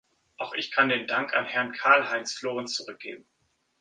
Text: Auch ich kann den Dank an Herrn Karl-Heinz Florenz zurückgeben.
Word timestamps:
Auch 0.39 0.53
ich 0.55 0.71
kann 0.71 0.89
den 0.89 1.05
Dank 1.05 1.35
an 1.35 1.45
Herrn 1.45 1.73
Karl-Heinz 1.73 2.33
Florenz 2.33 2.73
zurückgeben. 2.73 3.27